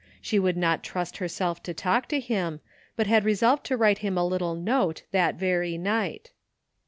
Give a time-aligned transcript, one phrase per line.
[0.19, 2.61] She would not trust herself to talk to him,
[2.95, 6.31] but had re solved to write him a little note that very night.